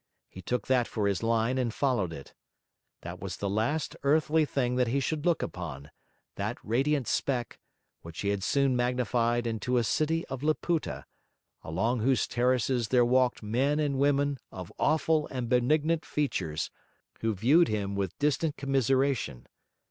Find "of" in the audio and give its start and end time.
10.25-10.41, 14.51-14.71